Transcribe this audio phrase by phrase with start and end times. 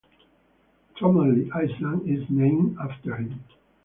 [0.95, 3.39] Tromelin Island is named after him.